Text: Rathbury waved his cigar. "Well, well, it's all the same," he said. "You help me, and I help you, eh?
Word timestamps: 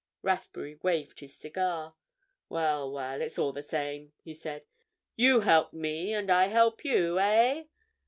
Rathbury 0.23 0.79
waved 0.81 1.19
his 1.19 1.35
cigar. 1.35 1.93
"Well, 2.49 2.91
well, 2.91 3.21
it's 3.21 3.37
all 3.37 3.53
the 3.53 3.61
same," 3.61 4.13
he 4.23 4.33
said. 4.33 4.65
"You 5.15 5.41
help 5.41 5.73
me, 5.73 6.11
and 6.11 6.31
I 6.31 6.47
help 6.47 6.83
you, 6.83 7.19
eh? 7.19 7.65